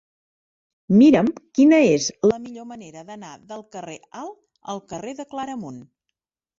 [1.01, 1.29] Mira'm
[1.59, 4.43] quina és la millor manera d'anar del carrer Alt
[4.77, 5.83] al carrer de Claramunt.